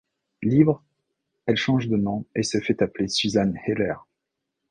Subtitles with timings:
[0.41, 0.83] Libre,
[1.45, 3.93] elle change de nom et se fait appeler Susan Heller.